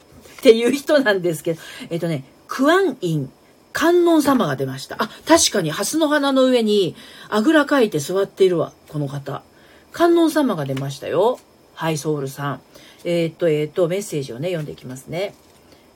[0.47, 3.33] っていう人なんですけど、えっとね、クアンイン、
[3.73, 4.95] 観音様が出ました。
[5.03, 6.95] あ、確かに、蓮の花の上に、
[7.29, 9.43] あぐらかいて座っているわ、この方。
[9.91, 11.41] 観音様が出ましたよ。
[11.75, 12.61] はい、ソウルさん。
[13.03, 15.35] えー、っと、えー、っと、メッセージをね、読んでいきますね。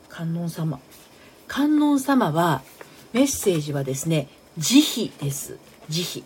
[0.08, 0.80] 観音様。
[1.46, 2.62] 観音様は、
[3.12, 4.26] メッセージはですね、
[4.58, 5.58] 慈悲です。
[5.88, 6.24] 慈悲。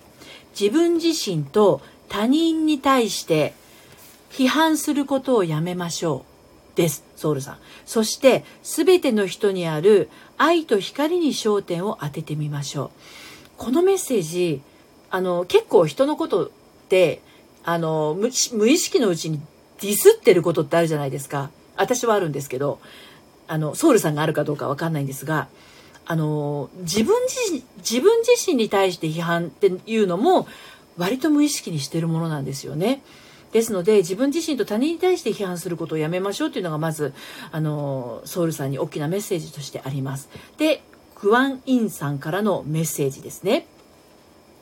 [0.58, 3.52] 自分自身と他人に対して
[4.30, 6.33] 批判することをやめましょう。
[6.74, 7.04] です。
[7.16, 7.58] ソウルさん。
[7.86, 12.90] そして、すべての人にある愛と光に焦点を当ててみましょう。
[13.56, 14.60] このメッセージ、
[15.10, 16.50] あの、結構人のことっ
[16.88, 17.20] て、
[17.64, 19.40] あの、無意識のうちに
[19.80, 21.50] ディスってることってあるじゃないですか。
[21.76, 22.80] 私はあるんですけど、
[23.46, 25.48] あの、ソウルさんがあるかどうかわかんないんですが、
[26.06, 30.46] あの、自分自身、自分自身に対して批判っていうのも、
[30.96, 33.02] 割と無意識にしてるものなんですよね。
[33.54, 37.14] ですので自分自身と他人に対して批判することをやめましょうというのがまず
[37.52, 40.28] あのソウルさんに大きなメッセージとしてあります。
[40.58, 40.82] で
[41.14, 43.66] クワン・インさんからのメッセージですね。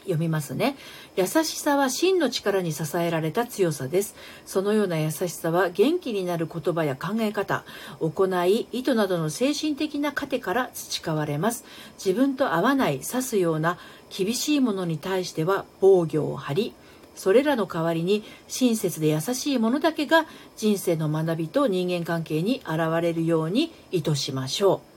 [0.03, 0.77] 読みますね。
[1.17, 4.15] 優しさは真の力に支えられた強さです。
[4.45, 7.65] そのような優しさは元気になる言葉や考え方、
[8.01, 11.65] 行い、意図などの精神的な糧から培われます。
[12.05, 13.79] 自分と合わない、刺すような
[14.11, 16.75] 厳しいものに対しては防御を張り、
[17.15, 24.93] それらの代わりに親切で優しいものだけが人生の学びと人間関係に現れるように意図しましょう。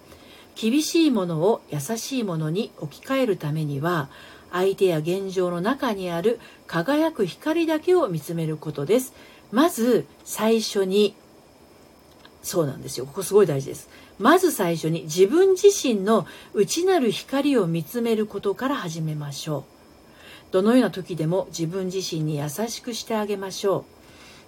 [0.60, 4.10] 厳しいものを優しいものに置き換えるためには
[4.52, 9.14] 相手や現状の中にある輝く光だけを見つめることです。
[9.52, 11.16] まず最初に
[12.42, 13.06] そうなんですよ。
[13.06, 13.90] ここすごい大事です。
[14.18, 19.75] まず最初に自分自身の内なる光を見つめることから始めましょう。
[20.56, 23.84] どのような時でも自分自身に優しくしてあげましょ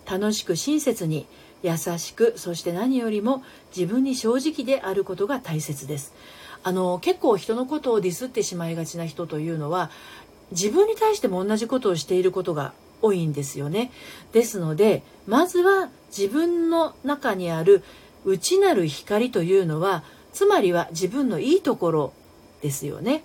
[0.08, 0.10] う。
[0.10, 1.26] 楽しく親切に
[1.64, 3.44] 優しくそして何よりも
[3.76, 6.14] 自分に正直であることが大切です。
[6.64, 9.92] あの結構人のことをディスってしまいがちな人というのは
[10.52, 13.92] 自分に対しても同じことをしていることが多いんですよね。
[14.32, 17.84] ですのでまずは自分の中にある
[18.24, 22.14] 内なる光というのはつまりは自分のいいところ
[22.62, 23.24] ですよね。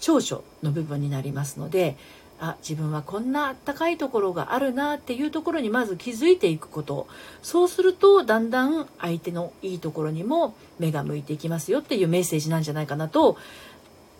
[0.00, 1.96] 長所の部分になりますので
[2.40, 7.06] あ自分はこんなあったかいところがあるなっていうところにまず気づいていくこと。
[7.42, 13.36] そうするとだんだん相手のいいところにも目が向いていきますよっていうメッセージなんじゃないかなと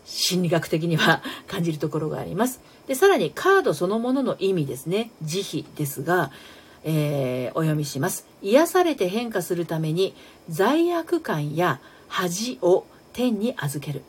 [0.04, 2.60] 心理学的には感じるところがあります。
[2.86, 5.10] でさらにカードそのものの意味ですね。
[5.22, 6.30] 慈悲ですが、
[6.84, 8.26] えー、お読みします。
[8.42, 10.14] 癒されて変化するために
[10.50, 14.02] 罪悪感や恥を天に預ける。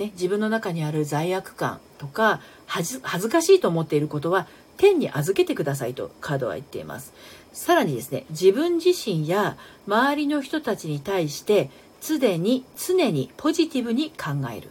[0.00, 7.12] ね、自分の中にある罪悪感とか恥ずかしいと思っていることは天に預けてくださいとカードは言っています。
[7.52, 11.68] さらにですね自分自身や周りの人たちに対して
[12.00, 14.70] 常に常にポジティブに考える。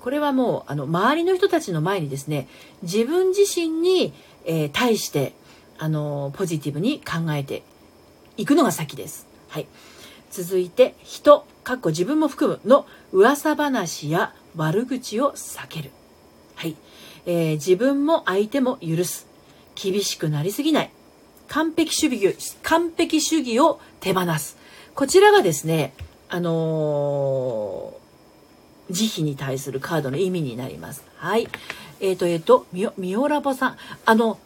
[0.00, 2.46] これはもうあの周りの人たちの前にですね
[2.82, 4.12] 自分自身に、
[4.44, 5.32] えー、対して
[5.78, 7.64] あのポジティブに考えて
[8.36, 9.26] いくのが先です。
[9.48, 9.66] はい、
[10.30, 15.90] 続いて人かっこ自分も含むの噂話や悪口を避ける。
[16.54, 16.76] はい。
[17.26, 19.26] えー、自分も相手も許す。
[19.74, 20.90] 厳しくなりすぎない。
[21.48, 24.56] 完璧主義、完璧主義を手放す。
[24.94, 25.92] こちらがですね、
[26.28, 31.04] あのー、慈悲に対するカードの意味になります。
[31.16, 31.48] はい。
[32.00, 33.76] えっ、ー、と、えっ、ー、と、ミオ、ミオラボさん。
[34.04, 34.38] あの、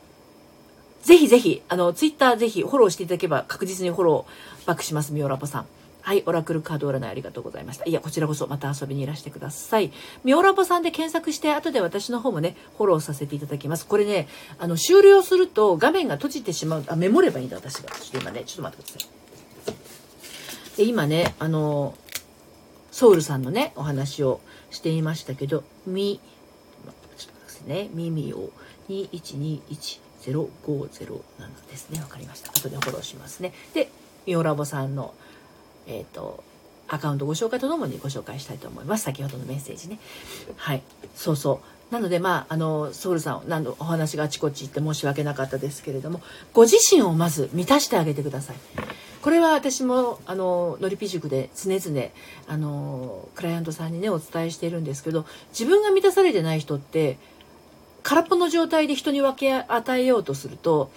[1.03, 5.67] ぜひぜひ、あの、ツイッターぜひフォローしていただければ確実にフォローバックします、ミオラボさん。
[6.09, 7.85] はい、オラクルカード占いありがとうございました。
[7.85, 9.93] いや、こちらこそまた遊びにいらしてください。
[10.25, 13.87] ミオラボさんで検索して、後で私の方もね、フォローさせていただきます。
[13.87, 14.27] これね、
[14.59, 17.91] あの、終了すると画面が閉じてしまう、あ、メモればいいんだ、私が。
[17.91, 19.07] ちょっと今ね、ちょっと待ってくださ
[20.75, 20.77] い。
[20.79, 21.95] で、今ね、あの、
[22.91, 24.41] ソウルさんのね、お話を
[24.71, 26.23] していましたけど、み、
[27.19, 28.49] ちょっとですね、耳を
[28.89, 31.21] 2121 0507
[31.71, 32.01] ですね。
[32.01, 32.51] わかりました。
[32.51, 33.53] 後でフォローしますね。
[33.75, 33.91] で、
[34.27, 35.15] ミオラボさんの
[35.89, 36.45] えっ、ー、と、
[36.87, 39.05] アカウントご紹介とともにご紹介したいと思います。
[39.05, 39.99] 先ほどのメッセージね。
[40.57, 40.83] はい。
[41.15, 41.93] そうそう。
[41.93, 46.21] なので、まあ、あの、ソウルさん、何度お話があちこち行って申し訳なかったですけれども、
[46.53, 48.57] ご自身をまず満たしてあげてください。
[49.23, 52.09] これは私も、あの、のりぴ塾で常々、
[52.47, 57.19] あの、クライアントさんにね、お伝えしているんですけど、自分が満たされてない人って、
[58.03, 60.91] 空っぽの状態で人に分け与えようとすると、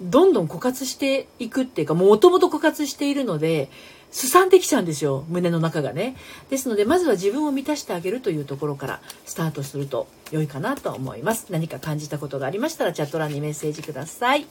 [0.00, 3.70] どんどん枯渇していくっていうか、もともと枯渇しているので、
[4.12, 6.16] すさんできちゃうんですよ胸の中がね。
[6.50, 11.46] ですのでまずは自分を満たしてあげるというところからスタートすると良いかなと思います。
[11.50, 14.46] 何か感じたことがありましたらチャット欄にメッセージください。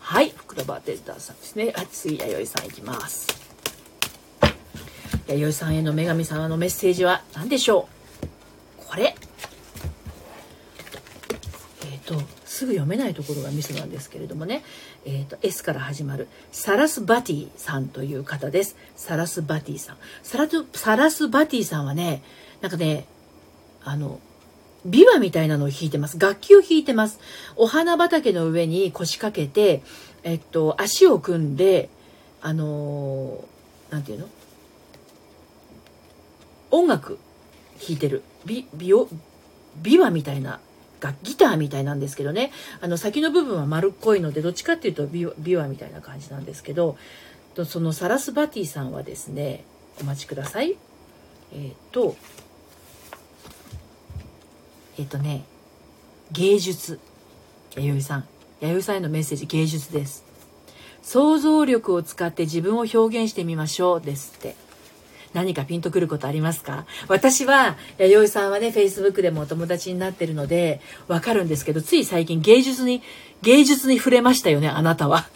[0.00, 1.72] はい福田バーテンダーさんですね。
[1.76, 3.28] あ次弥生さんいきます。
[5.28, 7.88] 弥生さんへの女神様のメッセージは何でしょ
[8.82, 8.86] う？
[8.86, 9.14] これ
[11.84, 12.22] えっ、ー、と
[12.56, 14.64] すぐ読めないところがミスなんですけれどもね
[15.04, 18.76] えーと、S から始まるサラスバティさんという方です。
[18.96, 19.96] サラスバティさん。
[20.22, 22.22] サラサラスバティさんはね、
[22.60, 23.06] なんかね、
[23.84, 24.18] あの、
[24.88, 26.18] 琵琶みたいなのを弾いてます。
[26.18, 27.20] 楽器を弾いてます。
[27.56, 29.82] お花畑の上に腰掛けて、
[30.22, 31.88] えっと、足を組んで、
[32.40, 34.28] あのー、なんていうの？
[36.70, 37.18] 音楽
[37.78, 38.22] 弾いてる。
[38.44, 39.08] ビ、ビオ、
[39.82, 40.58] 琵琶みたいな
[41.22, 42.52] ギターみたいなんですけどね。
[42.80, 46.96] あの先の部分は丸っこいのでどっちかっていうとビワみたいな感じなんですけど
[47.64, 49.64] そのサラスバティさんはですね
[50.00, 50.76] お待ちください。
[51.52, 52.16] えっ、ー、と
[54.98, 55.44] えっ、ー、とね
[56.32, 56.98] 芸術。
[57.76, 58.28] 弥生さん。
[58.60, 60.24] 弥生さんへのメッセージ芸術です。
[61.02, 64.65] 想像力を使って自分を表現してみましょうですって。
[65.36, 66.86] 何かピンとくることありますか？
[67.08, 73.02] 私は、弥生さんはね、Facebook でもお友達になってるので、わかるんですけど、つい最近芸術に、
[73.42, 75.28] 芸術に触れましたよね、あなたは。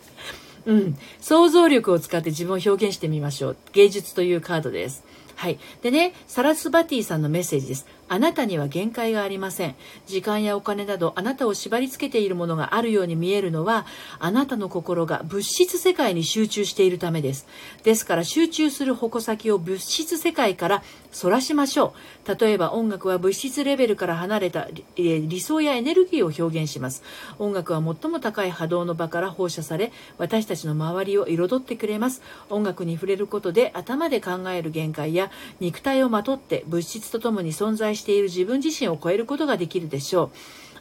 [0.64, 0.98] うん。
[1.20, 3.56] 想像力を使って自分を表現してみましょう。
[3.74, 5.04] 芸術というカードです。
[5.36, 5.58] はい。
[5.82, 7.86] でね、サラスバティさんのメッセージです。
[8.08, 9.74] あなたには限界がありません。
[10.06, 13.86] 時間やお金などあなたを縛り付けているものがあるように見えるのは、
[14.18, 17.46] あなたの心が物質世界に集中しているためです。
[17.82, 21.94] ですから集中する矛先を物質世界から反らしましょ
[22.26, 22.38] う。
[22.38, 27.02] 例えば音楽は物質レベルから離れた理想やエネルギーを表現します。
[27.38, 32.22] 音楽は最も高い波動の場から放射され、私たちの周りを彩ってくれます。
[32.50, 40.30] 音楽に触れることで頭で考える限界や肉体をまとって物質とともに存在している自分自身を超えることができるでしょう。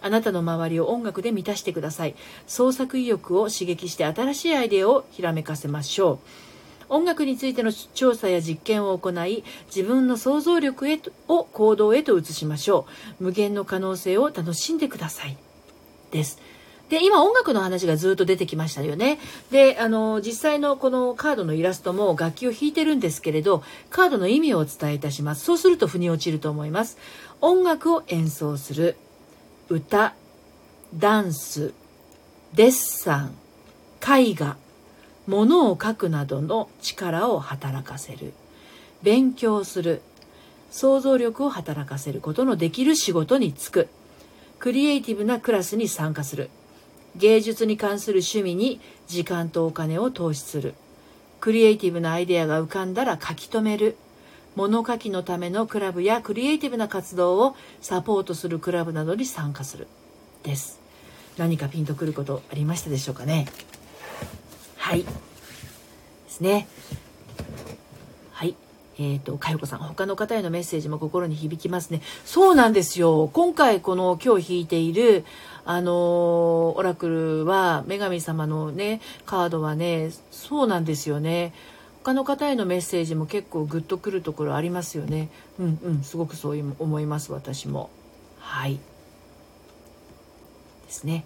[0.02, 2.16] あなたの周りを音楽で満たしてください。
[2.48, 6.20] 創作意欲を刺激して新しいアイデアをひらめかせましょう。
[6.90, 12.86] 音楽についての調査や実験を行い自分の想像力へとを行動へと移しましょ
[13.20, 15.38] う無限の可能性を楽しんでください
[16.12, 16.40] です
[16.90, 19.20] で、今音楽の話がずっと出てきましたよね。
[19.52, 25.46] で、あの、実際のこのカードのイラストも楽器を弾いてるんですけれど、カードの意味をお伝えいたします。
[25.46, 26.98] そうすると腑に落ちると思います。
[27.42, 28.96] 音楽を演奏する。
[29.70, 30.14] 歌
[30.96, 31.74] ダンス
[32.54, 33.36] デッサン
[34.00, 34.58] 絵画
[35.26, 38.34] 物を書くなどの力を働かせる
[39.02, 40.02] 勉強する
[40.70, 43.88] 想像力を働かせることのできる仕事に就く
[44.60, 46.50] クリエイティブなクラスに参加する
[47.16, 50.74] 芸術に関する趣味に時間とお金を投資する。
[51.40, 53.98] クリエイティブなアイデアが浮かんだら書き留める。
[54.56, 59.88] 物書きのためのクラブやクリエイティブな活動をサポートするクラブなどに参加する。
[60.44, 60.80] です。
[61.38, 63.48] 何かピンとくることありましたでしょうかね？
[64.78, 65.04] はい。
[65.04, 65.10] で
[66.28, 66.68] すね。
[68.32, 68.56] はい。
[68.98, 72.02] えっ、ー、と、かよこさん、他の方へのメッセージも心に響きますね。
[72.26, 73.30] そうなんですよ。
[73.34, 75.26] 今回この今日引いている、
[75.66, 81.54] あのオラクルは、女神様のね、カードはね、そうなんですよね。
[82.04, 85.30] 他の方へのメッセージも結構グッとくるところありますよね。
[85.58, 87.90] うんうん、すごくそういう思います、私も。
[88.40, 88.76] はい。
[90.86, 91.26] ですね。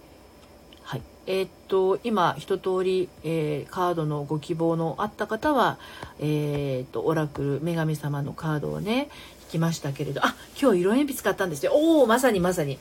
[0.87, 1.01] はい。
[1.25, 5.77] えー、っと、今、一通り、えー、カードのご希望のあった方は、
[6.21, 9.09] えー、っと、オラクル、女神様のカードをね、
[9.41, 11.73] 引きましたけれど、あ、今日色鉛筆買ったんですよ。
[11.75, 12.79] おおまさにまさに。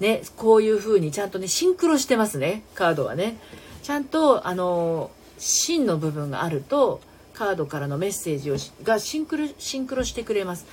[0.00, 3.36] ね、こういう風にちゃんとね、シンクロしてますね、カードはね。
[3.84, 7.00] ちゃんと、あの、芯の部分があると、
[7.32, 10.66] カードからのメッセージをがシンクロシンクロしてくれます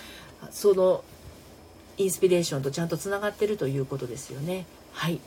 [0.49, 1.03] その
[1.97, 5.19] インスピレーションとちゃんとつながってるということですよねはい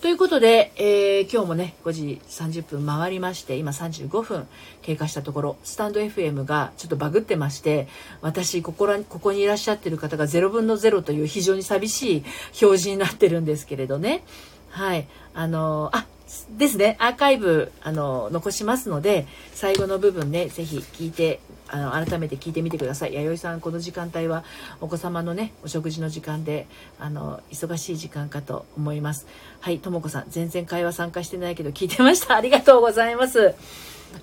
[0.00, 4.46] ということで、えー、今日もね5時30分回りまして今35分
[4.80, 7.88] 経過したところスタンド FM がちょっとバグってまして
[8.20, 12.24] 私ここらここにいらっしゃってる方が0分の0という非常に寂しい
[12.62, 14.22] 表示になってるんですけれどね。
[14.70, 15.08] はい。
[15.34, 16.06] あのあ
[16.56, 23.14] ですね、アーカイブ、あの、残しますので、最後の部分ね、ぜひ聞いて、あの、改めて聞いてみてください。
[23.14, 24.44] 弥生さん、この時間帯は、
[24.80, 26.66] お子様のね、お食事の時間で、
[26.98, 29.26] あの、忙しい時間かと思います。
[29.60, 32.36] はい、ともこさん、全然会話参加してないけど、聞いてました。
[32.36, 33.54] ありがとうございます。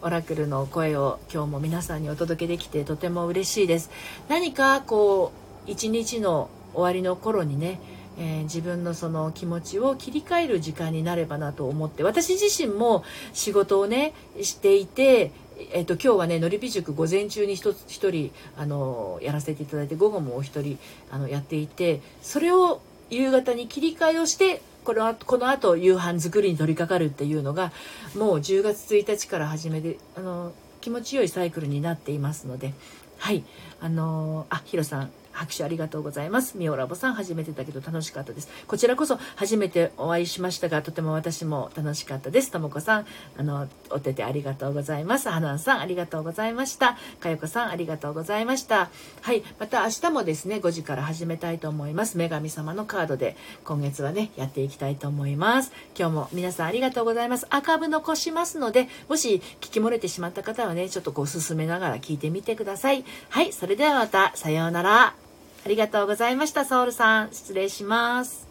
[0.02, 3.90] オラクルの声を今日も皆さんにお届けできてとても嬉しいです。
[4.30, 5.32] 何かこ
[5.68, 7.80] う一日の終わりの頃にね
[8.18, 13.04] えー、自分のその気持ちを切り替える時間になればなと思って私自身も
[13.34, 15.32] 仕事をねしていて
[15.72, 20.78] えっと、今日はねのりぴ塾午前中に一人あのやらせていただいて午後もお一人
[21.10, 27.72] あのやっていてそれを夕方に切り替えをしてこのこの後夕飯作りに取り掛かるっていうのが
[28.18, 30.52] もう10月1日から始めてあの
[30.82, 32.74] 気持ちよいサイクルになっていますので。
[33.18, 33.44] はい。
[33.82, 35.12] あのあヒロさん。
[35.36, 36.58] 拍手ありがとうございます。
[36.58, 38.50] ミオラボさん初めてだけど楽しかったです。
[38.68, 42.52] こちらこそ初めてお会いしましたが、とても私も楽しかったです。
[42.52, 43.06] ともこさん、
[43.38, 45.30] あの、お手手ありがとうございます。
[45.30, 46.98] はなさんありがとうございました。
[47.20, 48.90] かよこさんありがとうございました。
[49.22, 49.44] はい。
[49.60, 52.18] また明日もですね、5時から始めたいと思います。
[52.18, 55.72] 女神様のカードで今月はね、やっていきたいと思います。
[55.98, 57.46] 今日も皆さんありがとうございます。
[57.50, 63.04] アーカイブ残しますので、もし聞き漏れてしまった方はね、ちょっとこう進めながら聞いてみてください。
[63.30, 63.52] はい。
[63.54, 65.25] それではまた、さようなら。
[65.66, 67.34] ありがとうございました、ソウルさん。
[67.34, 68.45] 失礼します。